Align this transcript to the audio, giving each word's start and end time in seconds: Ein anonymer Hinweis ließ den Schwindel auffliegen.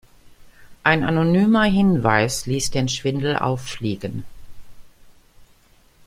Ein 0.81 1.03
anonymer 1.03 1.65
Hinweis 1.65 2.47
ließ 2.47 2.71
den 2.71 2.89
Schwindel 2.89 3.37
auffliegen. 3.37 4.23